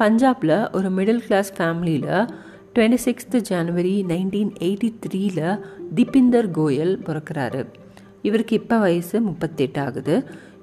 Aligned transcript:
பஞ்சாபில் 0.00 0.56
ஒரு 0.72 0.88
middle 0.90 1.22
class 1.26 1.50
ஃபேமிலியில் 1.56 2.12
twenty 2.74 2.98
sixth 3.06 3.38
January 3.50 3.94
nineteen 4.10 4.52
eighty 4.66 4.90
த்ரீல 5.04 5.40
திபிந்தர் 5.94 6.48
கோயல் 6.58 6.94
பிறக்கிறாரு. 7.06 7.62
இவருக்கு 8.22 8.54
இப்போ 8.54 8.78
வயசு 8.78 9.16
முப்பத்தெட்டு 9.20 9.80
ஆகுது. 9.80 10.14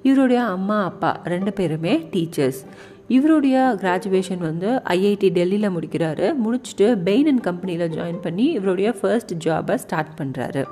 இவருடைய 0.01 0.41
அம்மா 0.55 0.77
அப்பா 0.83 1.11
ரெண்டு 1.23 1.53
பேருமே 1.53 1.93
டீச்சர்ஸ் 2.13 2.61
இவருடைய 3.07 3.57
கிராஜுவேஷன் 3.81 4.37
வந்து 4.37 4.69
ஐஐடி 4.95 5.29
டெல்லியில் 5.37 5.73
முடிக்கிறாரு. 5.75 6.27
முடிச்சுட்டு 6.43 6.87
பெயின் 7.03 7.27
அண்ட் 7.27 7.41
கம்பெனியில் 7.41 7.93
ஜாயின் 7.97 8.23
பண்ணி 8.23 8.47
இவருடைய 8.51 8.91
ஃபர்ஸ்ட் 9.01 9.33
ஜாபை 9.45 9.75
ஸ்டார்ட் 9.75 10.17
பண்ணுறாரு 10.21 10.63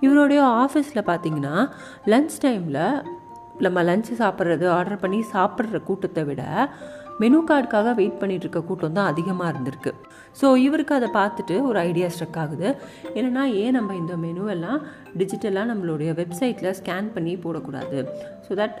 இவருடைய 0.00 0.40
ஆஃபீஸில் 0.64 1.08
பார்த்தீங்கன்னா 1.10 1.54
லன்ச் 2.04 2.36
டைமில் 2.44 2.82
நம்ம 3.60 3.82
லஞ்சு 3.82 4.14
சாப்பிட்றது 4.18 4.66
ஆர்டர் 4.68 5.00
பண்ணி 5.00 5.20
சாப்பிட்ற 5.32 5.78
கூட்டத்தை 5.84 6.24
விட 6.24 6.42
மெனு 7.22 7.38
கார்டுக்காக 7.50 7.92
வெயிட் 8.00 8.20
பண்ணிட்டு 8.20 8.44
இருக்க 8.46 8.60
கூட்டம் 8.68 8.96
தான் 8.98 9.08
அதிகமாக 9.12 9.50
இருந்திருக்கு. 9.52 9.92
ஸோ 10.40 10.46
இவருக்கு 10.66 10.94
அதை 10.98 11.08
பார்த்துட்டு 11.18 11.56
ஒரு 11.68 11.78
ஐடியா 11.88 12.08
ஸ்ட்ரக் 12.14 12.38
ஆகுது. 12.42 12.68
என்னென்னா 13.16 13.44
ஏன் 13.62 13.76
நம்ம 13.78 13.96
இந்த 14.02 14.14
மெனுவெல்லாம் 14.24 14.80
டிஜிட்டலாக 15.20 15.70
நம்மளுடைய 15.72 16.12
வெப்சைட்டில் 16.20 16.76
ஸ்கேன் 16.80 17.10
பண்ணி 17.16 17.34
போடக்கூடாது? 17.44 17.98
ஸோ 18.46 18.52
தட் 18.60 18.78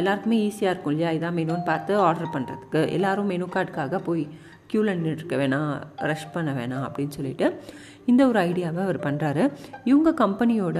எல்லாருக்குமே 0.00 0.36
ஈஸியாக 0.48 0.72
இருக்கும் 0.72 0.94
இல்லையா? 0.94 1.12
இதான் 1.18 1.36
மெனுன்னு 1.38 1.68
பார்த்து 1.70 1.94
ஆர்டர் 2.08 2.34
பண்ணுறதுக்கு 2.36 2.82
எல்லோரும் 2.96 3.30
மெனு 3.32 3.48
கார்டுக்காக 3.56 4.00
போய் 4.08 4.24
க்யூவில் 4.70 4.94
நின்றுருக்க 5.00 5.36
வேணாம் 5.40 5.70
ரஷ் 6.10 6.32
பண்ண 6.34 6.50
வேணாம் 6.58 6.84
அப்படின்னு 6.86 7.16
சொல்லிட்டு 7.18 7.46
இந்த 8.10 8.22
ஒரு 8.30 8.38
ஐடியாவை 8.48 8.80
அவர் 8.86 8.98
பண்ணுறாரு 9.06 9.44
இவங்க 9.90 10.10
கம்பெனியோட 10.24 10.78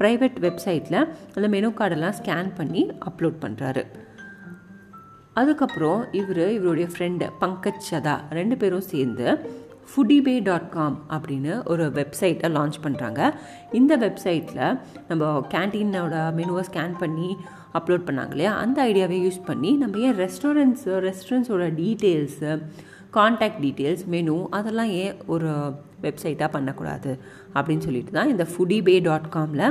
ப்ரைவேட் 0.00 0.38
வெப்சைட்டில் 0.46 1.00
அந்த 1.36 1.46
மெனு 1.54 1.70
கார்டெல்லாம் 1.80 2.18
ஸ்கேன் 2.20 2.50
பண்ணி 2.58 2.82
அப்லோட் 3.10 3.38
பண்ணுறாரு 3.44 3.84
அதுக்கப்புறம் 5.36 6.00
இவர் 6.12 6.42
இவருடைய 6.50 6.88
ஃப்ரெண்டு 6.92 7.26
பங்கஜ் 7.40 7.86
சதா 7.86 8.14
ரெண்டு 8.30 8.56
பேரும் 8.56 8.86
சேர்ந்து 8.86 9.26
ஃபுடிபே 9.90 10.34
டாட் 10.42 10.70
காம் 10.70 10.96
அப்படின்னு 11.10 11.52
ஒரு 11.66 11.84
வெப்சைட்டை 11.90 12.48
லான்ச் 12.52 12.78
பண்ணுறாங்க 12.82 13.20
இந்த 13.72 13.96
வெப்சைட்டில் 13.96 14.62
நம்ம 15.08 15.24
கேன்டீனோட 15.52 16.16
மெனுவை 16.32 16.62
ஸ்கேன் 16.62 16.96
பண்ணி 16.98 17.28
அப்லோட் 17.74 18.06
பண்ணாங்க 18.06 18.30
இல்லையா? 18.30 18.52
அந்த 18.56 18.78
ஐடியாவை 18.82 19.18
யூஸ் 19.22 19.40
பண்ணி 19.46 19.70
நம்ம 19.76 19.98
ஏன் 19.98 20.18
ரெஸ்டாரண்ட்ஸு 20.18 20.92
ரெஸ்டாரண்ட்ஸோட 21.00 21.64
டீட்டெயில்ஸு 21.76 22.50
காண்டாக்ட் 23.10 23.62
டீட்டெயில்ஸ் 23.62 24.04
மெனு 24.06 24.36
அதெல்லாம் 24.50 24.90
ஏன் 24.96 25.16
ஒரு 25.26 25.50
வெப்சைட்டாக 26.02 26.50
பண்ணக்கூடாது 26.50 27.12
அப்படின்னு 27.54 27.84
சொல்லிட்டு 27.84 28.12
தான் 28.12 28.28
இந்த 28.28 28.44
ஃபுடிபே 28.44 28.96
டாட் 29.00 29.30
காமில் 29.30 29.66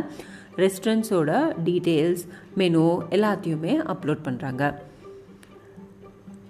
ரெஸ்டாரண்ட்ஸோட 0.58 1.32
டீட்டெயில்ஸ் 1.64 2.24
மெனு 2.58 2.84
எல்லாத்தையுமே 3.10 3.74
அப்லோட் 3.94 4.26
பண்ணுறாங்க 4.26 4.64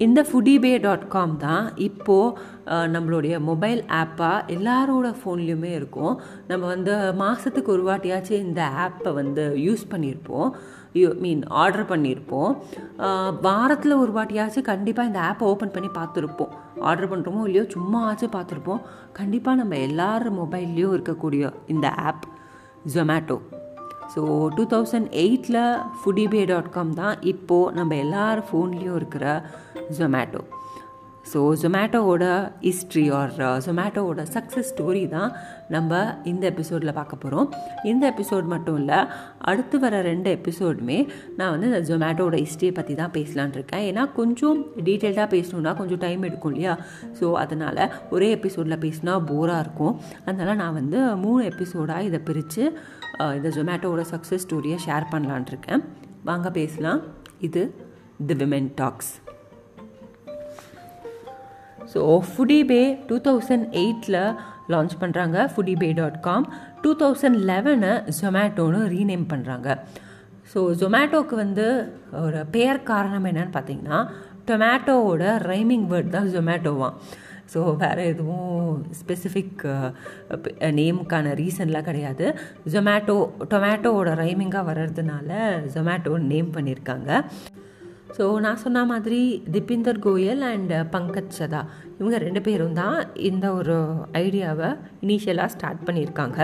இந்த 0.04 0.20
ஃபுடிபே 0.28 0.72
டாட் 0.84 1.04
காம் 1.14 1.34
தான் 1.44 1.66
இப்போது 1.86 2.88
நம்மளுடைய 2.96 3.36
மொபைல் 3.50 3.82
ஆப்பாக 4.00 4.54
எல்லாரோட 4.56 5.08
ஃபோன்லேயுமே 5.20 5.72
இருக்கும். 5.80 6.16
நம்ம 6.50 6.64
வந்து 6.74 6.94
மாதத்துக்கு 7.22 7.72
ஒரு 7.76 7.84
வாட்டியாச்சும் 7.90 8.44
இந்த 8.48 8.62
ஆப்பை 8.86 9.14
வந்து 9.20 9.46
யூஸ் 9.66 9.86
பண்ணியிருப்போம். 9.94 10.50
யூ 11.00 11.08
மீன் 11.24 11.44
ஆர்டர் 11.62 11.90
பண்ணியிருப்போம். 11.94 12.52
வாரத்தில் 13.48 14.00
ஒரு 14.04 14.12
வாட்டியாச்சும் 14.18 14.70
கண்டிப்பாக 14.72 15.10
இந்த 15.12 15.22
ஆப்பை 15.30 15.48
ஓப்பன் 15.54 15.76
பண்ணி 15.78 15.92
பார்த்துருப்போம். 16.00 16.54
ஆர்டர் 16.90 17.12
பண்ணுறோமோ 17.14 17.44
இல்லையோ 17.48 17.66
சும்மா 17.76 18.02
ஆச்சும் 18.10 18.36
பார்த்துருப்போம். 18.38 18.86
கண்டிப்பாக 19.20 19.60
நம்ம 19.62 19.78
எல்லார் 19.90 20.28
மொபைல்லையும் 20.42 20.96
இருக்கக்கூடிய 20.98 21.54
இந்த 21.76 21.90
app 22.10 22.26
Zomato 22.96 23.38
so 24.14 24.22
two 24.56 24.64
thousand 24.66 25.10
எயிட்டில் 25.18 25.62
ஃபுடிபே 25.98 26.44
டாட் 26.46 26.70
காம் 26.70 26.94
தான் 26.94 27.16
இப்போது 27.26 27.74
நம்ம 27.74 27.96
எல்லார் 27.96 28.42
ஃபோன்லேயும் 28.50 28.96
இருக்கிற 28.96 29.26
ஜொமேட்டோ 29.98 30.42
ஸோ 31.32 31.40
ஜொமேட்டோவோட 31.62 32.26
ஹிஸ்ட்ரி 32.66 33.04
ஆர் 33.20 33.32
ஜொமேட்டோவோட 33.66 34.22
சக்ஸஸ் 34.36 34.70
ஸ்டோரி 34.72 35.04
தான் 35.16 35.32
நம்ம 35.76 36.02
இந்த 36.32 36.44
எபிசோடில் 36.54 36.96
பார்க்க 36.98 37.24
போகிறோம் 37.24 37.48
இந்த 37.92 38.04
எபிசோட் 38.14 38.46
மட்டும் 38.54 38.78
இல்லை 38.82 39.00
அடுத்து 39.52 39.80
வர 39.84 40.02
ரெண்டு 40.10 40.30
எபிசோடுமே 40.38 41.00
நான் 41.40 41.52
வந்து 41.54 41.70
இந்த 41.72 41.82
ஜொமேட்டோட 41.90 42.36
ஹிஸ்ட்ரியை 42.44 42.74
பற்றி 42.80 42.96
தான் 43.02 43.14
பேசலான் 43.18 43.56
இருக்கேன். 43.58 43.84
ஏன்னா 43.90 44.06
கொஞ்சம் 44.20 44.60
டீட்டெயில்டாக 44.88 45.28
பேசணுன்னா 45.36 45.74
கொஞ்சம் 45.82 46.02
டைம் 46.06 46.28
எடுக்கும் 46.30 46.54
இல்லையா? 46.56 46.76
ஸோ 47.20 47.28
அதனால் 47.44 47.84
ஒரே 48.16 48.30
எபிசோடில் 48.38 48.82
பேசினா 48.86 49.16
போராக 49.34 49.64
இருக்கும். 49.66 49.94
அதனால் 50.28 50.60
நான் 50.64 50.78
வந்து 50.80 51.02
மூணு 51.26 51.44
எபிசோடாக 51.52 52.08
இதை 52.10 52.22
பிரித்து 52.30 52.64
uh, 53.22 53.32
இந்த 53.40 53.50
ஜொமேட்டோவோட 53.60 54.06
சக்ஸஸ் 54.14 54.46
ஸ்டோரியை 54.48 54.80
ஷேர் 54.88 55.12
பண்ணலான் 55.14 55.52
இருக்கேன். 55.54 55.84
வாங்க 56.32 56.50
பேசலாம். 56.62 57.02
இது 57.50 57.64
the 58.30 58.38
women 58.44 58.70
talks 58.82 59.14
so 61.94 62.22
Foodiebay 62.66 62.98
two 63.08 63.18
thousand 63.18 63.66
எயிட்டில் 63.74 64.20
லான்ச் 64.70 64.96
பண்ணுறாங்க 65.00 65.50
Foodiebay 65.78 65.94
dot 65.94 66.20
com 66.20 66.46
two 66.82 66.96
thousand 66.96 67.40
லெவனை 67.44 67.92
ஜொமேட்டோன்னு 68.22 68.80
ரீநேம் 68.88 69.28
பண்ணுறாங்க 69.34 69.68
ஸோ 70.54 70.62
ஜொமேட்டோக்கு 70.80 71.36
வந்து 71.36 71.68
ஒரு 72.22 72.46
பெயர் 72.46 72.84
காரணம் 72.84 73.26
என்னன்னு 73.26 73.56
பார்த்தீங்கன்னா 73.56 74.00
டொமேட்டோவோட 74.48 75.24
ரைமிங் 75.48 75.86
வேர்ட் 75.88 76.10
தான் 76.10 76.28
ஜொமேட்டோவான் 76.28 76.98
ஸோ 77.54 77.76
வேறு 77.76 78.04
எதுவும் 78.06 78.70
ஸ்பெசிஃபிக் 78.92 79.64
நேமுக்கான 80.80 81.34
ரீசன்லாம் 81.34 81.84
கிடையாது. 81.84 82.26
ஜொமேட்டோ 82.72 83.16
டொமேட்டோவோட 83.50 84.12
ரைமிங்காக 84.16 84.68
வர்றதுனால 84.70 85.32
ஜொமேட்டோ 85.76 86.18
நேம் 86.32 86.50
பண்ணியிருக்காங்க 86.52 87.10
ஸோ 88.16 88.26
நான் 88.44 88.62
சொன்ன 88.64 88.82
மாதிரி 88.90 89.20
திபிந்தர் 89.54 90.00
கோயல் 90.06 90.44
அண்ட் 90.50 90.72
uh, 90.76 90.84
பங்கஜ் 90.94 91.38
சதா. 91.38 91.62
இவங்க 92.00 92.18
ரெண்டு 92.26 92.42
பேரும் 92.46 92.78
தான் 92.80 92.98
இந்த 93.30 93.46
ஒரு 93.58 93.76
ஐடியாவை 94.22 94.70
இனிஷியலாக 95.06 95.54
ஸ்டார்ட் 95.56 95.82
பண்ணியிருக்காங்க. 95.88 96.38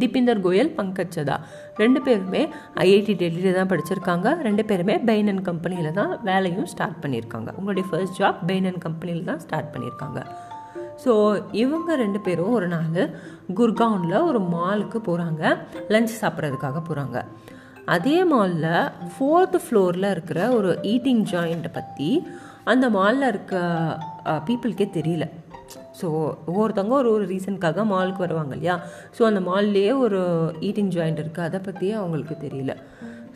திபிந்தர் 0.00 0.42
கோயல் 0.46 0.70
பங்கஜ் 0.78 1.16
சதா. 1.18 1.36
ரெண்டு 1.82 2.00
பேருமே 2.06 2.42
ஐஐடி 2.84 3.14
டெல்லியில் 3.22 3.56
தான் 3.58 3.70
படிச்சிருக்காங்க. 3.72 4.28
ரெண்டு 4.48 4.64
பேருமே 4.70 4.96
பெயின் 5.10 5.30
அண்ட் 5.32 5.44
கம்பெனியில் 5.50 5.96
தான் 6.00 6.12
வேலையும் 6.28 6.68
ஸ்டார்ட் 6.72 7.00
பண்ணியிருக்காங்க. 7.04 7.52
உங்களுடைய 7.58 7.86
ஃபர்ஸ்ட் 7.90 8.18
ஜாப் 8.20 8.42
பெயின் 8.50 8.68
அண்ட் 8.70 8.82
கம்பெனியில் 8.86 9.28
தான் 9.30 9.42
ஸ்டார்ட் 9.46 9.72
பண்ணியிருக்காங்க. 9.76 10.20
ஸோ 11.04 11.12
இவங்க 11.62 11.90
ரெண்டு 12.02 12.20
பேரும் 12.26 12.56
ஒரு 12.58 12.68
நாள் 12.74 13.00
குர்கானில் 13.58 14.26
ஒரு 14.30 14.42
மாலுக்கு 14.54 15.00
போகிறாங்க 15.08 15.42
லஞ்ச் 15.94 16.20
சாப்பிட்றதுக்காக 16.22 16.80
போகிறாங்க 16.88 17.18
அதே 17.86 18.24
மாலில் 18.24 18.90
ஃபோர்த்து 19.12 19.58
ஃப்ளோரில் 19.64 20.10
இருக்கிற 20.10 20.40
ஒரு 20.52 20.78
ஈட்டிங் 20.82 21.22
ஜாயிண்ட்டை 21.32 21.72
பற்றி 21.72 22.10
அந்த 22.64 22.90
மாலில் 22.90 23.28
இருக்க 23.28 23.54
பீப்புளுக்கே 24.48 24.86
தெரியல. 24.98 25.26
ஸோ 26.00 26.08
ஒவ்வொருத்தவங்க 26.50 26.94
ஒரு 27.02 27.10
ஒரு 27.12 27.24
ரீசனுக்காக 27.26 27.84
மாலுக்கு 27.92 28.18
வருவாங்க 28.18 28.54
இல்லையா? 28.54 28.76
ஸோ 29.18 29.22
அந்த 29.24 29.40
மால்லேயே 29.40 29.92
ஒரு 29.98 30.20
ஈட்டிங் 30.60 30.92
ஜாயிண்ட் 30.96 31.22
இருக்குது 31.22 31.46
அதை 31.48 31.60
பற்றியே 31.60 31.92
அவங்களுக்கு 31.92 32.36
தெரியல. 32.46 32.74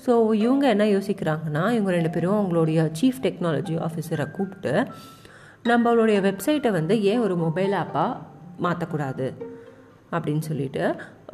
ஸோ 0.07 0.13
இவங்க 0.35 0.69
என்ன 0.69 0.85
யோசிக்கிறாங்கன்னா 0.85 1.65
இவங்க 1.77 1.91
ரெண்டு 1.91 2.11
பேரும் 2.11 2.39
அவங்களுடைய 2.41 2.91
சீஃப் 3.01 3.21
டெக்னாலஜி 3.27 3.77
ஆஃபீஸரை 3.89 4.27
கூப்பிட்டு 4.31 4.75
நம்மளுடைய 5.65 6.21
வெப்சைட்டை 6.29 6.71
வந்து 6.71 7.03
ஏன் 7.03 7.21
ஒரு 7.21 7.37
மொபைல் 7.37 7.75
ஆப்பாக 7.83 8.21
மாற்றக்கூடாது 8.63 9.27
அப்படின்னு 10.13 10.45
சொல்லிட்டு 10.49 10.85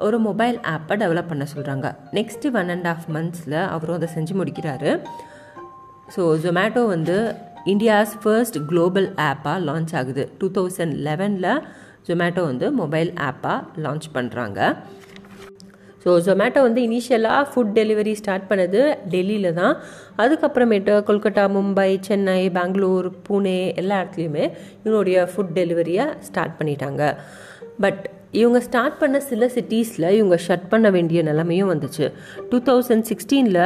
ஒரு 0.06 0.19
மொபைல் 0.28 0.56
ஆப்பை 0.75 0.94
டெவலப் 1.03 1.31
பண்ண 1.31 1.44
சொல்கிறாங்க 1.53 1.87
நெக்ஸ்ட்டு 2.19 2.53
ஒன் 2.61 2.72
அண்ட் 2.75 2.88
ஆஃப் 2.93 3.06
மந்த்ஸில் 3.16 3.59
அவரும் 3.75 3.99
அதை 3.99 4.09
செஞ்சு 4.16 4.34
முடிக்கிறாரு. 4.41 4.93
ஸோ 6.15 6.22
ஜொமேட்டோ 6.44 6.83
வந்து 6.94 7.16
இந்தியாஸ் 7.72 8.15
ஃபர்ஸ்ட் 8.22 8.59
குளோபல் 8.71 9.09
ஆப்பாக 9.28 9.59
லான்ச் 9.69 9.93
ஆகுது. 10.00 10.25
டூ 10.41 10.49
தௌசண்ட் 10.56 10.94
லெவனில் 11.09 11.53
ஜொமேட்டோ 12.09 12.43
வந்து 12.50 12.66
மொபைல் 12.81 13.10
ஆப்பாக 13.28 13.81
லான்ச் 13.84 14.09
பண்ணுறாங்க 14.16 14.60
ஸோ 16.03 16.10
ஜொமேட்டோ 16.27 16.60
வந்து 16.66 16.80
இனிஷியலாக 16.89 17.41
ஃபுட் 17.51 17.72
டெலிவரி 17.78 18.13
ஸ்டார்ட் 18.21 18.47
பண்ணது 18.51 18.80
டெல்லியில் 19.15 19.57
தான். 19.59 19.75
அதுக்கப்புறமேட்டு 20.22 20.92
கொல்கட்டா 21.09 21.45
மும்பை 21.57 21.91
சென்னை 22.07 22.39
பெங்களூர் 22.57 23.09
பூனே 23.27 23.59
எல்லா 23.80 23.98
இடத்துலையுமே 24.03 24.45
இவனுடைய 24.86 25.27
ஃபுட் 25.33 25.53
டெலிவரியை 25.59 26.07
ஸ்டார்ட் 26.28 26.57
பண்ணிட்டாங்க. 26.60 27.03
பட் 27.84 28.03
இவங்க 28.38 28.59
ஸ்டார்ட் 28.66 28.98
பண்ண 29.00 29.16
சில 29.28 29.47
சிட்டிஸில் 29.54 30.06
இவங்க 30.16 30.36
ஷட் 30.47 30.66
பண்ண 30.72 30.86
வேண்டிய 30.97 31.21
நிலைமையும் 31.28 31.71
வந்துச்சு. 31.72 32.06
டூ 32.50 32.59
தௌசண்ட் 32.68 33.06
சிக்ஸ்டீனில் 33.10 33.60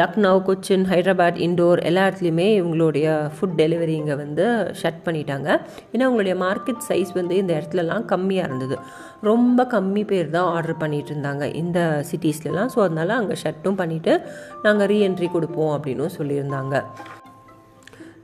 லக்னோ 0.00 0.32
கொச்சின் 0.48 0.84
ஹைதராபாத் 0.90 1.38
இண்டோர் 1.46 1.80
எல்லா 1.90 2.02
இடத்துலையுமே 2.08 2.48
இவங்களுடைய 2.60 3.06
ஃபுட் 3.36 3.56
டெலிவரி 3.62 3.94
இங்கே 4.00 4.16
வந்து 4.24 4.46
ஷட் 4.80 5.00
பண்ணிட்டாங்க. 5.06 5.48
ஏன்னா 5.92 6.04
அவங்களுடைய 6.08 6.36
மார்க்கெட் 6.46 6.82
சைஸ் 6.88 7.12
வந்து 7.20 7.36
இந்த 7.42 7.52
இடத்துலலாம் 7.58 8.04
கம்மியாக 8.12 8.48
இருந்தது. 8.48 8.78
ரொம்ப 9.30 9.66
கம்மி 9.76 10.04
பேர் 10.10 10.34
தான் 10.36 10.50
ஆர்டர் 10.56 10.80
பண்ணிட்டு 10.82 11.12
இருந்தாங்க 11.14 11.46
இந்த 11.62 11.78
சிட்டிஸ்லலாம் 12.10 12.70
ஸோ 12.74 12.80
அதனால 12.86 13.16
அங்கே 13.20 13.38
ஷட்டும் 13.44 13.80
பண்ணிவிட்டு 13.82 14.14
நாங்கள் 14.66 14.90
ரீஎன்ட்ரி 14.92 15.30
கொடுப்போம் 15.36 15.74
அப்படின்னும் 15.78 16.16
சொல்லியிருந்தாங்க. 16.18 16.76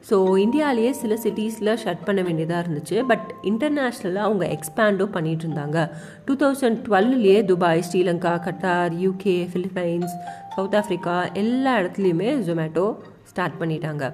ஸோ 0.08 0.16
இந்தியாவிலேயே 0.42 0.90
சில 1.00 1.14
சிட்டிஸில் 1.22 1.70
ஷட் 1.82 2.04
பண்ண 2.08 2.20
வேண்டியதாக 2.26 2.62
இருந்துச்சு. 2.64 2.96
பட் 3.10 3.26
இன்டர்நேஷ்னலாக 3.50 4.28
அவங்க 4.28 4.44
எக்ஸ்பேண்டும் 4.56 5.14
பண்ணிகிட்டு 5.16 5.44
இருந்தாங்க. 5.46 5.78
Two 6.26 6.34
thousand 6.42 6.78
டுவெல்லையே 6.86 7.38
Dubai 7.50 7.84
Sri Lanka 7.88 8.34
Qatar 8.46 8.94
UK 9.04 9.36
Philippines 9.52 10.14
South 10.56 10.76
Africa 10.80 11.16
எல்லா 11.42 11.72
இடத்துலையுமே 11.80 12.30
ஜொமேட்டோ 12.48 12.86
ஸ்டார்ட் 13.32 13.58
பண்ணிட்டாங்க. 13.62 14.04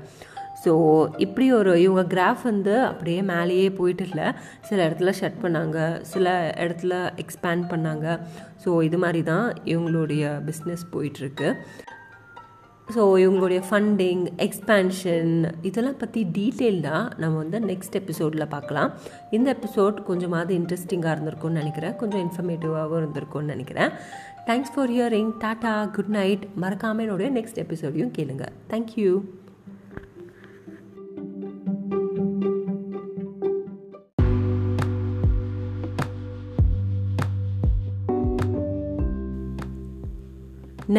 ஸோ 0.64 0.72
இப்படி 1.24 1.46
ஒரு 1.58 1.70
இவங்க 1.84 2.02
கிராஃப் 2.14 2.42
வந்து 2.50 2.74
அப்படியே 2.88 3.20
மேலேயே 3.30 3.68
போயிட்டு 3.78 4.04
இல்லை. 4.08 4.26
சில 4.68 4.78
இடத்துல 4.88 5.12
ஷட் 5.20 5.40
பண்ணாங்க. 5.44 5.78
சில 6.12 6.26
இடத்துல 6.64 6.94
எக்ஸ்பேண்ட் 7.22 7.64
பண்ணாங்க. 7.72 8.06
ஸோ 8.64 8.70
இது 8.88 8.98
மாதிரி 9.04 9.22
தான் 9.32 9.46
இவங்களுடைய 9.72 10.24
பிஸ்னஸ் 10.48 10.84
போயிட்டுருக்கு 10.92 11.48
ஸோ 12.94 13.02
இவங்களுடைய 13.22 13.60
ஃபண்டிங் 13.68 14.22
எக்ஸ்பேன்ஷன் 14.46 15.30
இதெல்லாம் 15.68 15.98
பற்றி 16.00 16.20
டீட்டெயில்டாக 16.38 17.02
நம்ம 17.22 17.36
வந்து 17.42 17.58
நெக்ஸ்ட் 17.70 17.96
எபிசோடில் 18.00 18.50
பார்க்கலாம். 18.54 18.90
இந்த 19.36 19.56
எபிசோட் 19.56 20.02
கொஞ்சமாவது 20.08 20.52
இன்ட்ரெஸ்டிங்காக 20.58 21.14
இருந்திருக்கும்னு 21.16 21.60
நினைக்கிறேன். 21.62 21.96
கொஞ்சம் 21.96 22.22
இன்ஃபர்மேட்டிவாகவும் 22.26 23.00
இருந்திருக்கும்னு 23.02 23.52
நினைக்கிறேன். 23.54 23.92
Thanks 24.48 24.72
for 24.74 24.90
hearing 24.90 25.30
tata 25.44 25.74
good 25.96 26.12
night 26.18 26.44
மறக்காமல் 26.64 27.04
என்னுடைய 27.06 27.30
நெக்ஸ்ட் 27.38 27.62
எபிசோடையும் 27.64 28.12
கேளுங்க. 28.18 28.46
Thank you 28.72 29.12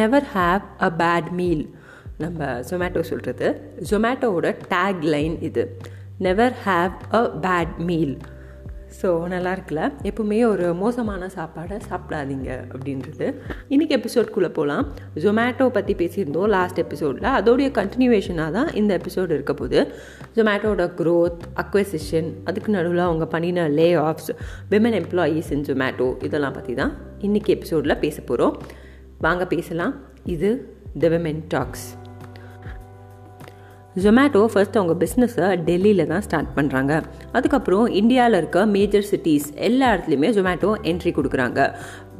never 0.00 0.28
have 0.34 0.62
a 0.82 0.92
bad 1.00 1.28
meal 1.40 1.64
நம்ம 2.22 2.46
ஜொமேட்டோ 2.68 3.00
சொல்கிறது 3.08 3.46
ஜொமேட்டோவோட 3.90 4.48
டேக் 4.72 5.02
லைன் 5.14 5.36
இது. 5.48 5.62
Never 6.26 6.54
have 6.66 6.92
a 7.18 7.20
bad 7.46 7.74
meal 7.88 8.14
so 8.98 9.08
நல்லா 9.32 9.52
இருக்குல்ல 9.56 9.84
எப்பவுமே 10.08 10.36
ஒரு 10.50 10.66
மோசமான 10.82 11.28
சாப்பாடை 11.36 11.76
சாப்பிடாதீங்க 11.88 12.50
அப்படின்றது. 12.74 13.26
இன்றைக்கி 13.72 13.94
எபிசோட்குள்ளே 13.98 14.50
போகலாம் 14.58 14.84
ஜொமேட்டோ 15.24 15.66
பற்றி 15.76 15.94
பேசியிருந்தோம் 16.02 16.50
லாஸ்ட் 16.56 16.78
எபிசோடில் 16.84 17.28
அதோடைய 17.38 17.70
கண்டினியூவேஷனாக 17.80 18.52
தான் 18.58 18.70
இந்த 18.80 18.92
எபிசோடு 19.00 19.32
இருக்க 19.38 19.54
போது 19.54 19.80
ஜொமேட்டோட 20.36 20.86
க்ரோத் 21.00 21.42
அக்வசிஷன் 21.64 22.30
அதுக்கு 22.44 22.76
நடுவில் 22.76 23.04
அவங்க 23.08 23.26
பண்ணின 23.34 23.66
layoffs 24.06 24.30
women 24.74 24.98
employees 25.02 25.50
in 25.56 25.66
Zomato 25.70 26.08
இதெல்லாம் 26.28 26.56
பற்றி 26.60 26.74
தான் 26.74 26.94
இன்றைக்கி 27.20 27.52
எபிசோடில் 27.56 28.00
பேச 28.06 28.16
போகிறோம் 28.22 28.56
வாங்க 29.18 29.44
பேசலாம். 29.46 29.94
இது 30.36 30.50
the 31.02 31.08
women 31.08 31.42
talks 31.48 31.86
Zomato 34.02 34.40
first 34.52 34.76
அவங்க 34.78 34.94
பிஸ்னஸை 35.02 35.48
டெல்லியில் 35.66 36.08
தான் 36.12 36.24
ஸ்டார்ட் 36.26 36.48
பண்ணுறாங்க 36.56 36.92
அதுக்கப்புறம் 37.32 37.86
இந்தியாவில் 38.00 38.36
இருக்க 38.36 38.64
மேஜர் 38.66 39.06
சிட்டிஸ் 39.10 39.46
எல்லா 39.68 39.88
இடத்துலையுமே 39.94 40.30
ஜொமேட்டோ 40.38 40.70
என்ட்ரி 40.90 41.12
கொடுக்குறாங்க. 41.14 41.60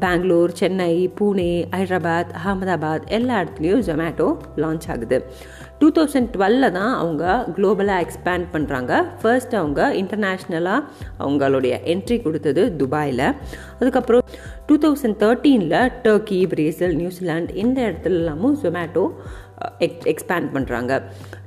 பெங்களூர் 0.02 0.52
சென்னை 0.60 0.94
பூனே 1.18 1.50
ஹைதராபாத் 1.74 2.32
அகமதாபாத் 2.40 3.04
எல்லா 3.16 3.36
இடத்துலையும் 3.42 3.84
ஜொமேட்டோ 3.88 4.28
லான்ச் 4.62 4.86
ஆகுது. 4.94 5.18
டூ 5.80 5.88
தௌசண்ட் 5.96 6.30
டுவெல்ல 6.34 6.70
தான் 6.78 6.92
அவங்க 7.00 7.24
குளோபலாக 7.56 8.04
எக்ஸ்பேண்ட் 8.04 8.46
பண்ணுறாங்க 8.54 8.92
ஃபர்ஸ்ட் 9.22 9.54
அவங்க 9.60 9.88
இன்டர்நேஷ்னலாக 10.00 10.86
அவங்களுடைய 11.24 11.74
என்ட்ரி 11.94 12.18
கொடுத்தது 12.26 12.64
துபாயில். 12.82 13.26
அதுக்கப்புறம் 13.80 14.26
டூ 14.68 14.76
தௌசண்ட் 14.84 15.18
தேர்ட்டீனில் 15.22 15.78
டர்க்கி 16.04 16.40
பிரேசில் 16.52 16.98
நியூசிலாந்து 17.00 17.56
இந்த 17.64 17.78
இடத்துலலாமும் 17.88 18.58
ஜொமேட்டோ 18.62 19.06
எக் 19.86 20.06
எக்ஸ்பேண்ட் 20.12 20.48
பண்ணுறாங்க 20.54 20.92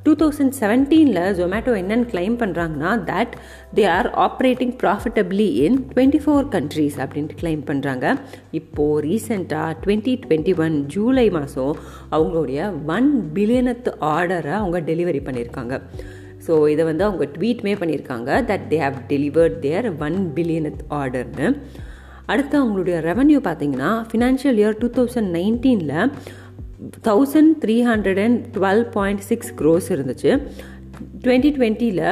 டூ 0.05 0.11
தௌசண்ட் 0.19 0.53
செவன்டீனில் 0.59 1.33
ஜொமேட்டோ 1.39 1.71
என்னென்னு 1.79 2.07
கிளைம் 2.11 2.35
பண்ணுறாங்கன்னா 2.41 2.91
that 3.09 3.33
they 3.77 3.83
are 3.95 4.09
operating 4.25 4.73
profitably 4.83 5.47
in 5.65 5.77
twenty 5.91 6.21
four 6.25 6.45
countries 6.55 6.97
அப்படின்ட்டு 7.05 7.39
கிளைம் 7.41 7.63
பண்ணுறாங்க 7.69 8.05
இப்போது 8.59 9.01
ரீசெண்டாக 9.07 9.71
டுவெண்ட்டி 9.83 10.13
டுவெண்ட்டி 10.23 10.53
ஒன் 10.65 10.75
ஜூலை 10.93 11.27
மாதம் 11.37 11.73
அவங்களுடைய 12.17 12.61
ஒன் 12.95 13.09
பில்லியனத்து 13.35 13.91
ஆர்டரை 14.13 14.53
அவங்க 14.61 14.79
டெலிவரி 14.91 15.21
பண்ணியிருக்காங்க. 15.27 15.75
ஸோ 16.45 16.55
இதை 16.73 16.83
வந்து 16.89 17.03
அவங்க 17.07 17.25
ட்வீட்மே 17.35 17.75
பண்ணியிருக்காங்க 17.81 18.29
that 18.49 18.65
they 18.71 18.79
have 18.85 18.99
delivered 19.13 19.57
their 19.65 19.87
one 20.07 20.17
பில்லியனத் 20.35 20.83
ஆர்டர்னு 20.99 21.47
அடுத்து 22.31 22.55
அவங்களுடைய 22.61 22.95
ரெவன்யூ 23.09 23.39
பார்த்தீங்கன்னா 23.47 23.91
ஃபினான்ஷியல் 24.09 24.59
இயர் 24.61 24.79
டூ 24.83 24.87
தௌசண்ட் 24.97 25.29
நைன்டீனில் 25.39 25.93
thousand 27.09 27.53
three 27.63 27.75
hundred 27.89 28.21
and 28.25 28.39
twelve 28.55 28.83
point 28.95 29.23
six 29.29 29.51
crores 29.59 29.87
இருந்துச்சு. 29.95 30.31
டுவெண்ட்டி 31.23 31.51
டுவெண்ட்டியில் 31.57 32.03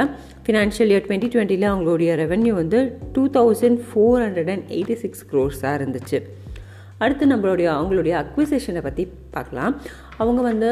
ஃபினான்ஷியல் 0.46 0.92
இயர் 0.94 1.06
டுவெண்ட்டி 1.06 1.28
டுவெண்ட்டியில் 1.34 1.70
அவங்களுடைய 1.72 2.12
ரெவென்யூ 2.22 2.54
வந்து 2.62 2.80
two 3.14 3.24
thousand 3.38 3.80
four 3.88 4.20
hundred 4.26 4.52
and 4.54 4.68
eighty 4.76 4.96
six 5.04 5.24
க்ரோர்ஸாக 5.32 5.72
இருந்துச்சு. 5.80 6.20
அடுத்து 7.04 7.26
நம்மளுடைய 7.32 7.68
அவங்களுடைய 7.78 8.14
அக்விசேஷனை 8.24 8.82
பற்றி 8.88 9.04
பார்க்கலாம். 9.36 9.74
அவங்க 10.24 10.42
வந்து 10.52 10.70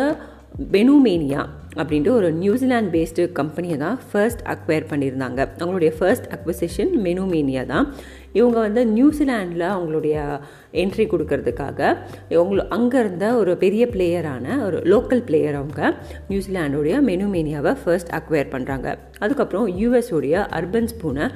பெனுமேனியா 0.73 1.41
அப்படின்ட்டு 1.81 2.11
ஒரு 2.17 2.27
நியூசிலாந்து 2.41 2.91
பேஸ்டு 2.95 3.23
கம்பெனியை 3.39 3.77
தான் 3.77 3.97
ஃபர்ஸ்ட் 4.09 4.43
அக்வயர் 4.53 4.85
பண்ணியிருந்தாங்க. 4.91 5.39
அவங்களுடைய 5.59 5.91
ஃபர்ஸ்ட் 5.99 6.27
அக்விசேஷன் 6.35 6.91
மெனுமேனியா 7.07 7.63
தான். 7.73 7.87
இவங்க 8.33 8.59
வந்து 8.59 8.85
நியூசிலாண்டில் 8.85 9.65
அவங்களுடைய 9.69 10.39
என்ட்ரி 10.73 11.05
கொடுக்கறதுக்காக 11.07 11.97
இவங்க 12.29 12.67
அங்கே 12.69 12.99
இருந்த 12.99 13.35
ஒரு 13.35 13.57
பெரிய 13.57 13.85
பிளேயரான 13.85 14.63
ஒரு 14.63 14.77
லோக்கல் 14.77 15.23
பிளேயர் 15.23 15.55
அவங்க 15.55 15.95
நியூசிலாண்டுடைய 16.29 16.95
மெனுமேனியாவை 17.01 17.77
ஃபர்ஸ்ட் 17.83 18.09
அக்வயர் 18.09 18.51
பண்ணுறாங்க 18.51 18.97
அதுக்கப்புறம் 19.19 19.67
யூஎஸோடைய 19.67 20.47
அர்பன் 20.51 20.89
ஸ்பூனை 20.93 21.27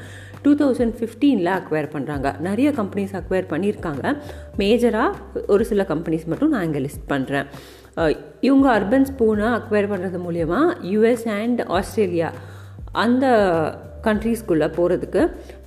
டூ 0.42 0.56
தௌசண்ட் 0.56 0.94
ஃபிஃப்டீனில் 1.00 1.52
அக்வயர் 1.54 1.90
பண்ணுறாங்க 1.94 2.40
நிறைய 2.40 2.72
கம்பெனிஸ் 2.72 3.14
அக்வயர் 3.14 3.48
பண்ணியிருக்காங்க. 3.50 4.16
மேஜராக 4.58 5.16
ஒரு 5.48 5.66
சில 5.66 5.84
கம்பெனிஸ் 5.84 6.26
மட்டும் 6.26 6.50
நான் 6.50 6.64
இங்கே 6.64 6.80
லிஸ்ட் 6.80 7.10
பண்ணுறேன் 7.10 7.48
இவங்க 8.40 8.80
அர்பன் 8.80 9.08
ஸ்பூனை 9.08 9.48
அக்வயர் 9.60 9.90
பண்ணுறது 9.90 10.20
மூலயமா 10.30 10.60
யூஎஸ் 10.84 11.28
அண்ட் 11.28 11.62
ஆஸ்திரேலியா 11.62 12.32
அந்த 12.92 13.26
கண்ட்ரீஸ்குள்ளே 14.08 14.68
போகிறதுக்கு 14.78 15.22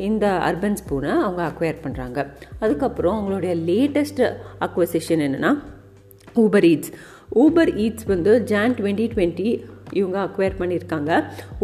இந்த 0.08 0.26
அர்பன் 0.48 0.78
ஸ்பூனை 0.80 1.12
அவங்க 1.24 1.42
அக்வயர் 1.50 1.82
பண்ணுறாங்க 1.84 2.18
அதுக்கப்புறம் 2.64 3.16
அவங்களுடைய 3.18 3.54
லேட்டஸ்ட் 3.68 4.22
அக்வசிஷன் 4.68 5.24
என்னென்னா 5.26 5.52
ஊபர் 6.44 6.68
ஈட்ஸ் 6.72 6.92
ஊபர் 7.42 7.70
ஈட்ஸ் 7.84 8.06
வந்து 8.14 8.32
ஜான் 8.52 8.74
டுவெண்ட்டி 8.78 9.04
டுவெண்ட்டி 9.12 9.50
இவங்க 9.98 10.18
அக்வயர் 10.24 10.58
பண்ணியிருக்காங்க. 10.58 11.12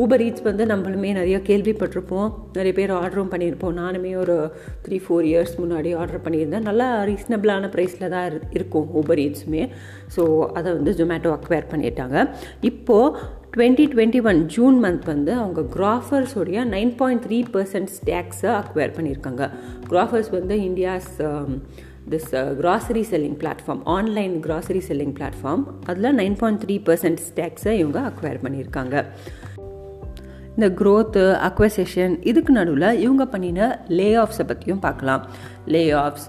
ஊபர் 0.02 0.22
ஈட்ஸ் 0.24 0.44
வந்து 0.48 0.64
நம்மளுமே 0.70 1.10
நிறைய 1.18 1.36
கேள்விப்பட்டிருப்போம். 1.48 2.28
நிறைய 2.56 2.72
பேர் 2.78 2.92
ஆர்டரும் 3.00 3.30
பண்ணியிருப்போம். 3.32 3.76
நானுமே 3.82 4.12
ஒரு 4.22 4.36
த்ரீ 4.84 4.96
ஃபோர் 5.04 5.26
இயர்ஸ் 5.30 5.54
முன்னாடி 5.62 5.90
ஆர்டர் 6.00 6.24
பண்ணியிருந்தேன். 6.24 6.66
நல்லா 6.68 6.88
ரீசனபிளான 7.10 7.70
ப்ரைஸில் 7.74 8.12
தான் 8.14 8.26
இருக்கும் 8.58 8.88
ஊபர் 9.00 9.22
ஈட்ஸுமே 9.26 9.62
ஸோ 10.16 10.22
அதை 10.58 10.68
வந்து 10.78 10.94
ஜொமேட்டோ 11.00 11.32
அக்வயர் 11.38 11.70
பண்ணிட்டாங்க. 11.72 12.16
இப்போது 12.70 13.14
twenty 13.56 13.84
twenty 13.92 14.20
one 14.30 14.40
June 14.54 14.78
month 14.84 15.04
வந்து 15.10 15.32
அவங்க 15.32 15.60
கிராஃபர்ஸோடைய 15.74 16.58
நைன் 16.72 16.90
பாயிண்ட் 16.96 17.22
த்ரீ 17.26 17.38
பர்சன்ட் 17.54 17.90
ஸ்டேக்ஸை 17.94 18.50
அக்வயர் 18.58 18.92
பண்ணியிருக்காங்க. 18.96 19.44
கிராஃபர்ஸ் 19.90 20.28
வந்து 20.34 20.56
India's 20.66 21.08
this 22.12 22.28
grocery 22.58 23.04
selling 23.12 23.38
platform 23.42 23.80
online 23.94 24.34
grocery 24.46 24.82
selling 24.88 25.14
platform 25.18 25.62
அதில் 25.92 26.16
நைன் 26.18 26.36
பாயிண்ட் 26.42 26.60
த்ரீ 26.64 26.76
பர்சன்ட் 26.88 27.22
ஸ்டேக்ஸை 27.28 27.72
இவங்க 27.82 28.00
அக்வயர் 28.10 28.42
பண்ணியிருக்காங்க. 28.42 29.04
இந்த 30.56 30.68
க்ரோத்து 30.80 31.22
அக்வசேஷன் 31.48 32.16
இதுக்கு 32.32 32.52
நடுவில் 32.58 32.88
இவங்க 33.04 33.26
பண்ணின 33.26 33.70
லே 34.00 34.08
ஆஃப்ஸை 34.24 34.46
பற்றியும் 34.52 34.84
பார்க்கலாம். 34.88 35.24
லே 35.66 35.82
ஆஃப்ஸ் 36.04 36.28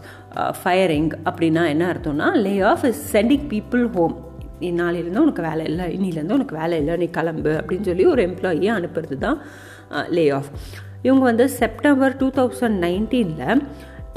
ஃபயரிங் 0.61 1.11
அப்படின்னா 1.29 1.65
என்ன 1.73 1.83
அர்த்தம்னா 1.91 2.29
lay 2.47 2.55
off 2.71 2.87
is 2.91 3.03
sending 3.17 3.45
people 3.53 3.85
home 3.97 4.15
நீ 4.61 4.69
நாளையிலேருந்து 4.81 5.25
உனக்கு 5.25 5.43
வேலை 5.49 5.65
இல்லை 5.71 5.85
இன்னிலேருந்து 5.97 6.37
உனக்கு 6.39 6.57
வேலை 6.61 6.77
இல்லை 6.81 6.95
நீ 7.03 7.07
கிளம்பு 7.17 7.53
அப்படின்னு 7.59 7.89
சொல்லி 7.89 8.05
ஒரு 8.13 8.23
எம்ப்ளாயியை 8.29 8.71
அனுப்புறது 8.79 9.17
தான் 9.25 9.39
லே 10.17 10.25
ஆஃப் 10.39 10.49
இவங்க 11.07 11.23
வந்து 11.31 11.45
செப்டம்பர் 11.61 12.17
டூ 12.21 12.27
தௌசண்ட் 12.39 12.79
நைன்டீனில் 12.85 13.61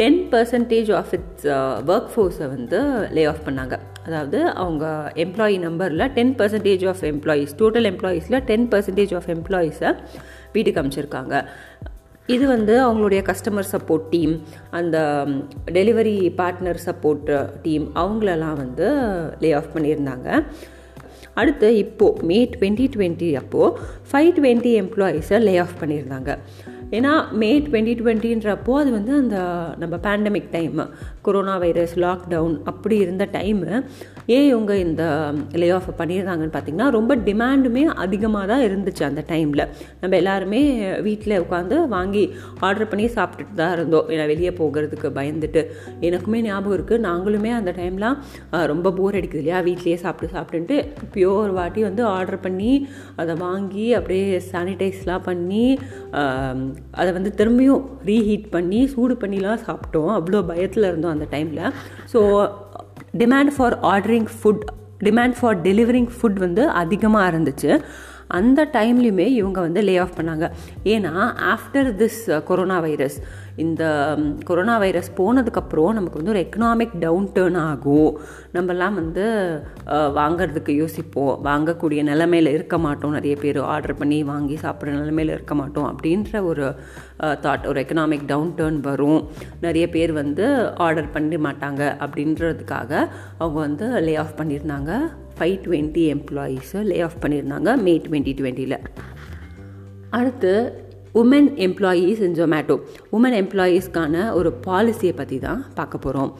ten 0.01 0.21
percentage 0.33 0.91
of 0.99 1.13
its 1.17 1.47
work 1.93 2.11
ஃபோர்ஸை 2.13 2.47
வந்து 2.57 2.79
லே 3.17 3.23
ஆஃப் 3.33 3.43
பண்ணாங்க. 3.49 3.75
அதாவது 4.07 4.39
அவங்க 4.63 4.85
எம்ப்ளாயி 5.25 5.57
நம்பரில் 5.67 6.05
ten 6.19 6.35
percentage 6.39 6.85
of 6.93 7.03
employees 7.13 7.53
total 7.61 7.89
எம்ப்ளாயீஸில் 7.93 8.39
ten 8.51 8.67
percentage 8.75 9.13
of 9.19 9.29
எம்ப்ளாயீஸை 9.37 9.91
வீட்டுக்கு 10.55 10.81
அமைச்சிருக்காங்க. 10.83 11.35
இது 12.35 12.45
வந்து 12.55 12.75
அவங்களுடைய 12.87 13.21
கஸ்டமர் 13.29 13.71
சப்போர்ட் 13.73 14.09
டீம் 14.15 14.35
அந்த 14.79 14.97
டெலிவரி 15.77 16.17
பார்ட்னர் 16.41 16.81
சப்போர்ட் 16.89 17.31
டீம் 17.65 17.87
அவங்களெல்லாம் 18.03 18.59
வந்து 18.65 18.89
லே 19.43 19.51
ஆஃப் 19.61 19.73
பண்ணியிருந்தாங்க. 19.75 20.29
அடுத்து 21.41 21.69
இப்போது 21.85 22.27
மே 22.29 22.39
டுவெண்ட்டி 22.55 22.87
டுவெண்ட்டி 22.95 23.29
அப்போது 23.41 23.77
ஃபைவ் 24.11 24.31
டுவெண்ட்டி 24.39 24.73
எம்ப்ளாயீஸை 24.83 25.39
லே 25.49 25.55
ஆஃப் 25.65 25.79
பண்ணியிருந்தாங்க. 25.81 26.31
ஏன்னா 26.91 27.13
மே 27.33 27.51
டுவெண்ட்டி 27.59 27.95
டுவெண்ட்டின்றப்போ 28.01 28.73
அது 28.81 28.91
வந்து 28.93 29.13
அந்த 29.13 29.37
நம்ம 29.79 29.95
pandemic 30.07 30.51
time 30.51 30.81
corona 31.23 31.55
virus 31.57 31.95
lockdown 31.99 32.57
அப்படி 32.65 32.97
இருந்த 32.97 33.25
டைமு 33.33 33.69
ஏன் 34.27 34.47
இவங்க 34.49 34.73
இந்த 34.77 35.03
லே 35.53 35.69
ஆஃப் 35.71 35.89
பண்ணியிருந்தாங்கன்னு 36.01 36.55
பார்த்தீங்கன்னா 36.57 36.89
ரொம்ப 36.91 37.13
டிமாண்டுமே 37.29 37.85
அதிகமாக 38.05 38.47
தான் 38.47 38.65
இருந்துச்சு 38.69 39.03
அந்த 39.03 39.25
டைமில் 39.29 39.65
நம்ம 40.01 40.13
எல்லாருமே 40.17 40.61
வீட்டில் 41.01 41.37
உட்காந்து 41.41 41.77
வாங்கி 41.89 42.25
ஆர்டர் 42.61 42.89
பண்ணி 42.89 43.07
சாப்பிட்டுட்டு 43.17 43.55
தான் 43.55 43.73
இருந்தோம். 43.73 44.07
ஏன்னா 44.09 44.27
வெளியே 44.27 44.53
போகிறதுக்கு 44.61 45.09
பயந்துட்டு. 45.19 45.63
எனக்குமே 46.01 46.41
ஞாபகம் 46.43 46.77
இருக்குது 46.79 47.05
நாங்களுமே 47.09 47.53
அந்த 47.59 47.71
டைம்லாம் 47.81 48.17
ரொம்ப 48.73 48.93
போர் 48.99 49.19
அடிக்குது 49.21 49.43
இல்லையா? 49.43 49.61
வீட்லேயே 49.69 49.99
சாப்பிட்டு 50.05 50.35
சாப்பிட்டுன்ட்டு 50.37 50.79
இப்போயோ 51.05 51.33
ஒரு 51.45 51.53
வாட்டி 51.53 51.83
வந்து 51.83 52.05
ஆர்டர் 52.17 52.41
பண்ணி 52.41 52.73
அதை 53.17 53.35
வாங்கி 53.47 53.87
அப்படியே 53.95 54.41
சானிடைஸ்லாம் 54.53 55.27
பண்ணி 55.31 55.67
அதை 57.01 57.11
வந்து 57.19 57.31
திரும்பியும் 57.41 57.83
ரீஹீட் 58.09 58.47
பண்ணி 58.57 58.81
சூடு 58.95 59.15
பண்ணிலாம் 59.23 59.63
சாப்பிட்டோம். 59.69 60.13
அவ்வளோ 60.19 60.43
பயத்தில் 60.51 60.89
இருந்தோம் 60.91 61.15
அந்த 61.17 61.27
டைமில் 61.35 61.65
so 62.13 62.21
demand 63.23 63.53
for 63.57 63.77
ordering 63.93 64.29
food 64.39 64.65
demand 65.09 65.37
for 65.39 65.59
delivering 65.67 66.11
food 66.17 66.41
வந்து 66.47 66.63
அதிகமாக 66.83 67.31
இருந்துச்சு. 67.33 67.71
அந்த 68.39 68.69
டைம்லையுமே 68.73 69.27
இவங்க 69.41 69.61
வந்து 69.61 69.81
லே 69.89 69.97
ஆஃப் 69.97 70.19
பண்ணாங்க. 70.19 70.49
ஏன்னா 70.85 71.13
ஆஃப்டர் 71.53 71.91
திஸ் 72.01 72.43
கொரோனா 72.43 72.79
வைரஸ் 72.81 73.19
இந்த 73.57 73.85
um, 74.19 74.45
கொரோனா 74.49 74.75
வைரஸ் 74.79 75.09
போனதுக்கப்புறம் 75.17 75.97
நமக்கு 75.97 76.19
வந்து 76.19 76.33
ஒரு 76.35 76.43
எக்கனாமிக் 76.47 76.95
டவுன் 76.99 77.27
டேர்ன் 77.35 77.59
ஆகும். 77.59 78.13
நம்மலாம் 78.55 78.99
வந்து 79.01 79.25
uh, 79.87 80.09
வாங்கிறதுக்கு 80.19 80.75
யோசிப்போம். 80.83 81.33
வாங்கக்கூடிய 81.45 82.03
நிலமையில் 82.11 82.51
இருக்க 82.57 82.79
மாட்டோம். 82.79 83.13
நிறைய 83.13 83.37
பேர் 83.37 83.59
ஆர்டர் 83.75 83.99
பண்ணி 84.03 84.21
வாங்கி 84.23 84.59
சாப்பிட்ற 84.63 84.95
நிலமையில் 85.01 85.35
இருக்க 85.37 85.55
மாட்டோம் 85.55 85.89
அப்படின்ற 85.91 86.43
ஒரு 86.43 86.67
uh, 87.25 87.35
தாட் 87.45 87.67
ஒரு 87.67 87.81
எக்கனாமிக் 87.81 88.27
டவுன் 88.27 88.55
டேர்ன் 88.57 88.81
வரும். 88.81 89.21
நிறைய 89.61 89.87
பேர் 89.89 90.13
வந்து 90.13 90.47
ஆர்டர் 90.87 91.11
பண்ண 91.11 91.37
மாட்டாங்க 91.49 91.83
அப்படின்றதுக்காக 92.07 92.93
அவங்க 93.39 93.59
வந்து 93.67 93.89
லே 94.07 94.15
ஆஃப் 94.17 94.39
பண்ணியிருந்தாங்க. 94.41 94.93
ஃபைவ் 95.41 95.57
டுவெண்ட்டி 95.67 96.05
எம்ப்ளாயீஸை 96.15 96.83
லே 96.83 97.01
ஆஃப் 97.01 97.19
பண்ணியிருந்தாங்க 97.25 97.73
மே 97.83 97.95
டுவெண்ட்டி 98.07 98.35
டுவெண்ட்டியில் 98.41 98.79
அடுத்து 100.11 100.53
women 101.15 101.51
employees 101.67 102.21
in 102.21 102.35
Zomato 102.35 102.75
women 103.17 103.37
எம்ப்ளாயீஸ்க்கான 103.43 104.33
ஒரு 104.33 104.51
பாலிசியை 104.67 105.15
பற்றி 105.17 105.39
தான் 105.39 105.65
பார்க்க 105.75 105.99
போகிறோம் 105.99 106.33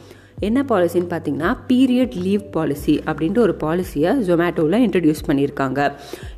என்ன 0.47 0.59
பாலிசின்னு 0.69 1.09
பார்த்தீங்கன்னா 1.11 1.57
பீரியட் 1.67 2.15
லீவ் 2.25 2.45
பாலிசி 2.51 3.01
அப்படின்ட்டு 3.05 3.37
ஒரு 3.37 3.55
பாலிசியை 3.63 4.11
ஜொமேட்டோவில் 4.27 4.77
இன்ட்ரடியூஸ் 4.85 5.21
பண்ணியிருக்காங்க. 5.27 5.79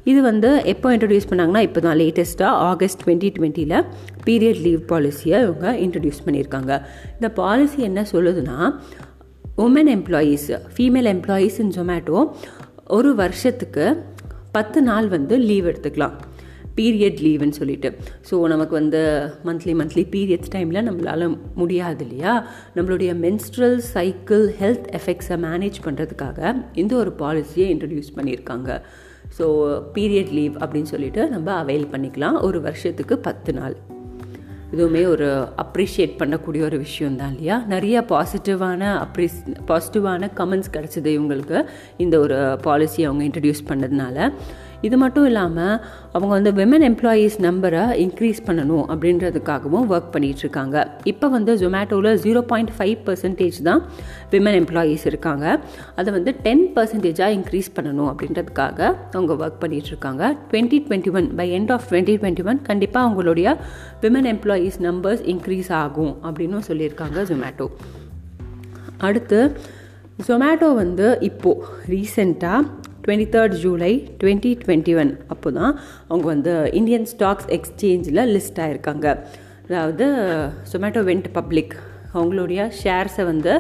இது 0.04 0.22
வந்து 0.22 0.50
எப்போ 0.74 0.88
இன்ட்ரடியூஸ் 0.96 1.30
பண்ணாங்கன்னா 1.30 1.62
இப்போ 1.62 1.80
தான் 1.80 1.98
லேட்டஸ்ட்டாக 1.98 2.64
ஆகஸ்ட் 2.72 3.00
டுவெண்ட்டி 3.04 3.30
டுவெண்ட்டியில் 3.38 3.78
பீரியட் 4.26 4.62
லீவ் 4.68 4.82
பாலிசியை 4.92 5.38
இவங்க 5.46 5.68
இன்ட்ரடியூஸ் 5.86 6.22
பண்ணியிருக்காங்க. 6.26 6.82
இந்த 7.16 7.30
பாலிசி 7.42 7.82
என்ன 7.82 8.06
சொல்லுதுன்னா 8.12 8.58
women 9.62 9.90
employees 9.94 10.46
female 10.76 11.08
employees 11.12 11.58
in 11.60 11.74
Zomato 11.76 12.32
ஒரு 12.88 13.16
வருஷத்துக்கு 13.16 14.04
பத்து 14.52 14.82
நாள் 14.82 15.08
வந்து 15.08 15.38
லீவ் 15.38 15.66
எடுத்துக்கலாம். 15.66 16.16
பீரியட் 16.78 17.20
லீவுன்னு 17.26 17.50
சொல்லிட்டு. 17.50 17.98
ஸோ 18.30 18.48
நமக்கு 18.48 18.74
வந்து 18.74 19.02
மந்த்லி 19.46 19.74
மந்த்லி 19.82 20.06
பீரியட்ஸ் 20.16 20.54
டைமில் 20.56 20.86
நம்மளால் 20.90 21.38
முடியாது 21.56 22.04
இல்லையா? 22.06 22.48
நம்மளுடைய 22.76 23.14
மென்ஸ்ட்ரல் 23.26 23.78
சைக்கிள் 23.78 24.56
ஹெல்த் 24.62 24.90
எஃபெக்ட்ஸை 25.00 25.40
மேனேஜ் 25.48 25.80
பண்ணுறதுக்காக 25.86 26.56
இந்த 26.74 26.96
ஒரு 26.96 27.14
பாலிசியை 27.20 27.70
இன்ட்ரடியூஸ் 27.76 28.14
பண்ணியிருக்காங்க. 28.18 28.82
ஸோ 29.40 29.46
பீரியட் 29.94 30.34
லீவ் 30.40 30.56
அப்படின்னு 30.56 30.94
சொல்லிட்டு 30.96 31.30
நம்ம 31.30 31.54
அவைல் 31.54 31.92
பண்ணிக்கலாம். 31.96 32.42
ஒரு 32.42 32.62
வருஷத்துக்கு 32.62 33.18
பத்து 33.20 33.54
நாள். 33.54 33.78
இதுவுமே 34.74 35.06
ஒரு 35.06 35.28
அப்ரிஷியேட் 35.58 36.14
பண்ணக்கூடிய 36.20 36.62
ஒரு 36.62 36.78
விஷயம் 36.78 37.16
தான் 37.16 37.32
இல்லையா? 37.32 37.64
நிறைய 37.68 38.06
பாசிட்டிவான 38.10 38.82
அப்ரிஸ் 39.06 39.38
பாசிட்டிவான 39.68 40.30
கமெண்ட்ஸ் 40.38 40.74
கிடச்சிது 40.74 41.10
இவங்களுக்கு 41.18 41.58
இந்த 41.98 42.20
ஒரு 42.20 42.38
பாலிசி 42.62 43.04
அவங்க 43.04 43.24
இன்ட்ரடியூஸ் 43.24 43.68
பண்ணதுனால. 43.70 44.18
இது 44.84 44.98
மட்டும் 44.98 45.26
இல்லாமல் 45.26 45.76
அவங்க 46.12 46.32
வந்து 46.38 46.52
விமன் 46.52 46.86
எம்ப்ளாயீஸ் 46.88 47.36
நம்பரை 47.42 47.84
இன்க்ரீஸ் 48.04 48.40
பண்ணணும் 48.46 48.86
அப்படின்றதுக்காகவும் 48.94 49.86
ஒர்க் 49.94 50.10
பண்ணிகிட்ருக்காங்க 50.16 50.78
இப்போ 51.04 51.28
வந்து 51.28 51.52
ஜொமேட்டோவில் 51.56 52.20
ஜீரோ 52.26 52.42
பாயிண்ட் 52.42 52.74
ஃபைவ் 52.78 52.98
பர்சன்டேஜ் 53.06 53.60
தான் 53.64 53.82
விமன் 54.32 54.58
எம்ப்ளாயீஸ் 54.62 55.06
இருக்காங்க. 55.06 55.46
அதை 55.96 56.14
வந்து 56.14 56.34
டென் 56.44 56.66
பர்சன்டேஜாக 56.76 57.36
இன்க்ரீஸ் 57.38 57.70
பண்ணணும் 57.76 58.10
அப்படின்றதுக்காக 58.12 58.80
அவங்க 59.12 59.34
ஒர்க் 59.42 59.60
பண்ணிகிட்ருக்காங்க 59.64 60.24
twenty 60.52 60.80
twenty 60.88 61.14
one 61.14 61.36
by 61.36 61.48
end 61.60 61.72
of 61.72 61.88
twenty 61.92 62.16
twenty 62.22 62.46
one 62.46 62.62
கண்டிப்பாக 62.62 63.08
அவங்களுடைய 63.08 63.58
விமன் 64.02 64.30
எம்ப்ளாயீஸ் 64.34 64.80
நம்பர்ஸ் 64.82 65.24
இன்க்ரீஸ் 65.26 65.72
ஆகும் 65.84 66.16
அப்படின்னு 66.24 66.64
சொல்லியிருக்காங்க 66.68 67.20
ஜொமேட்டோ 67.32 67.68
அடுத்து 68.98 69.40
ஜொமேட்டோ 70.28 70.68
வந்து 70.76 71.18
இப்போது 71.22 71.64
ரீசெண்டாக 71.90 72.62
twenty 73.06 73.28
third 73.36 73.56
July 73.64 73.94
twenty 74.24 74.52
twenty 74.66 74.94
one 75.02 75.12
அப்போ 75.28 75.52
தான் 75.52 75.74
அவங்க 76.08 76.26
வந்து 76.26 76.54
இந்தியன் 76.72 77.08
ஸ்டாக்ஸ் 77.14 77.50
எக்ஸ்சேஞ்சில் 77.58 78.22
லிஸ்ட் 78.36 78.62
ஆகிருக்காங்க 78.66 79.08
அதாவது 79.68 80.06
சொமேட்டோ 80.72 81.04
வெண்ட் 81.10 81.30
பப்ளிக் 81.34 81.76
அவங்களுடைய 82.14 82.62
ஷேர்ஸை 82.80 83.24
வந்து 83.26 83.54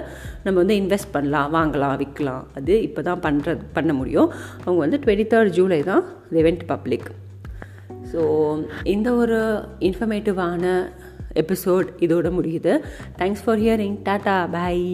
நம்ம 0.43 0.55
வந்து 0.59 0.75
இன்வெஸ்ட் 0.81 1.12
பண்ணலாம் 1.12 1.53
வாங்கலாம் 1.55 1.95
விற்கலாம். 2.01 2.43
அது 2.57 2.73
இப்போ 2.81 3.01
தான் 3.01 3.23
பண்ணுற 3.25 3.55
பண்ண 3.73 3.91
முடியும். 3.93 4.29
அவங்க 4.63 4.79
வந்து 4.85 5.00
டுவெண்ட்டி 5.03 5.27
தேர்ட் 5.31 5.55
ஜூலை 5.57 5.79
தான் 5.83 6.03
வெண்ட் 6.47 6.65
பப்ளிக் 6.73 7.07
ஸோ 8.12 8.21
இந்த 8.93 9.09
ஒரு 9.13 9.39
இன்ஃபர்மேட்டிவான 9.88 10.63
எபிசோட் 11.41 11.88
இதோட 12.05 12.27
முடியுது. 12.38 12.73
Thanks 13.19 13.43
for 13.45 13.62
hearing 13.63 13.97
tata 14.07 14.35
bye 14.51 14.85